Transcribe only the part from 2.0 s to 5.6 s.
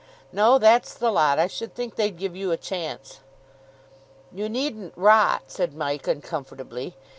give you a chance." "You needn't rot,"